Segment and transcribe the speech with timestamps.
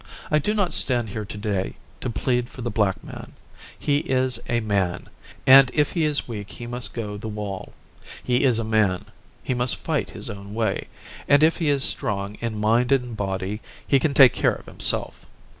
[0.31, 3.33] I do not stand here to day to plead for the black man.
[3.77, 5.05] He is a man;
[5.45, 7.73] and if he is weak he must go the wall.
[8.23, 9.05] He is a man;
[9.43, 10.87] he must fight his own way,
[11.27, 15.27] and if he is strong in mind and body, he can take care of himself.